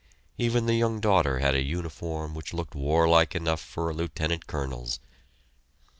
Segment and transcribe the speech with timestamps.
[0.39, 4.99] Even the young daughter had a uniform which looked warlike enough for a Lieutenant Colonel's.